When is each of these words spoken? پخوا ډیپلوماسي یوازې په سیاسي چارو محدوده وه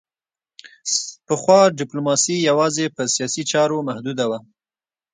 پخوا 1.25 1.59
ډیپلوماسي 1.79 2.35
یوازې 2.49 2.85
په 2.95 3.01
سیاسي 3.15 3.43
چارو 3.51 3.77
محدوده 3.87 4.25
وه 4.29 4.39